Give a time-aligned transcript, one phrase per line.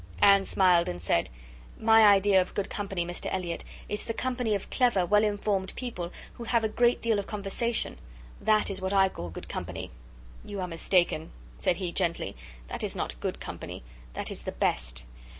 [0.17, 1.29] Anne smiled and said,
[1.79, 6.11] "My idea of good company, Mr Elliot, is the company of clever, well informed people,
[6.33, 7.99] who have a great deal of conversation;
[8.41, 9.91] that is what I call good company."
[10.43, 11.29] "You are mistaken,"
[11.59, 12.35] said he gently,
[12.67, 13.83] "that is not good company;
[14.13, 15.03] that is the best.